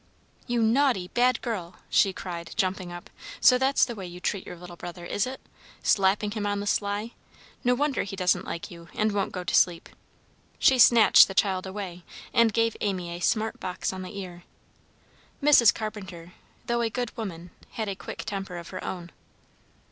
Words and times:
"You 0.47 0.63
naughty, 0.63 1.09
bad 1.09 1.43
girl!" 1.43 1.75
she 1.87 2.11
cried, 2.11 2.53
jumping 2.55 2.91
up; 2.91 3.11
"so 3.39 3.59
that's 3.59 3.85
the 3.85 3.93
way 3.93 4.07
you 4.07 4.19
treat 4.19 4.47
your 4.47 4.55
little 4.55 4.75
brother, 4.75 5.05
is 5.05 5.27
it? 5.27 5.39
Slapping 5.83 6.31
him 6.31 6.47
on 6.47 6.59
the 6.59 6.65
sly! 6.65 7.11
No 7.63 7.75
wonder 7.75 8.01
he 8.01 8.15
doesn't 8.15 8.43
like 8.47 8.71
you, 8.71 8.89
and 8.95 9.11
won't 9.11 9.31
go 9.31 9.43
to 9.43 9.53
sleep!" 9.53 9.89
She 10.57 10.79
snatched 10.79 11.27
the 11.27 11.35
child 11.35 11.67
away, 11.67 12.03
and 12.33 12.51
gave 12.51 12.75
Amy 12.81 13.11
a 13.11 13.19
smart 13.19 13.59
box 13.59 13.93
on 13.93 14.01
the 14.01 14.17
ear. 14.17 14.41
Mrs. 15.39 15.71
Carpenter, 15.71 16.33
though 16.65 16.81
a 16.81 16.89
good 16.89 17.15
woman, 17.15 17.51
had 17.73 17.87
a 17.87 17.93
quick 17.95 18.23
temper 18.25 18.57
of 18.57 18.69
her 18.69 18.83
own. 18.83 19.11